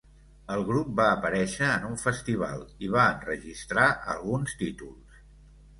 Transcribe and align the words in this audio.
El 0.53 0.63
grup 0.69 0.87
va 0.99 1.05
aparèixer 1.17 1.69
en 1.73 1.85
un 1.91 1.99
festival 2.05 2.67
i 2.87 2.91
va 2.97 3.07
enregistrar 3.13 3.87
alguns 4.17 4.61
títols. 4.65 5.25